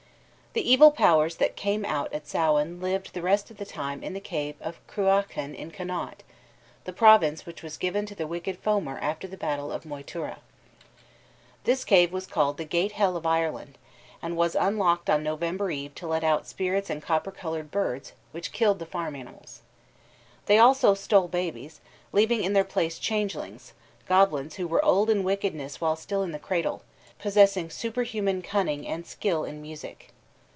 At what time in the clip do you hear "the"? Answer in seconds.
0.53-0.69, 3.13-3.21, 3.55-3.63, 4.11-4.19, 6.83-6.91, 8.15-8.27, 9.29-9.37, 12.57-12.63, 18.79-18.85, 26.33-26.37